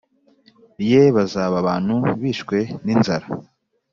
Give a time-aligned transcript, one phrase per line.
[0.89, 3.27] Ye bazaba abantu bishwe n inzara